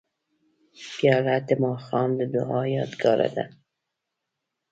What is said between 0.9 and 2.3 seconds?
پیاله د ماښام د